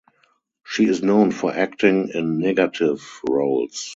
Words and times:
She 0.65 0.85
is 0.87 1.03
known 1.03 1.29
for 1.29 1.53
acting 1.53 2.07
in 2.15 2.39
negative 2.39 3.07
roles. 3.29 3.89